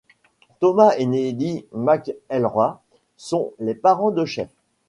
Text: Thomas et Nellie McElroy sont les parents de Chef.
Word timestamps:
Thomas 0.59 0.95
et 0.97 1.05
Nellie 1.05 1.63
McElroy 1.73 2.79
sont 3.17 3.53
les 3.59 3.75
parents 3.75 4.09
de 4.09 4.25
Chef. 4.25 4.49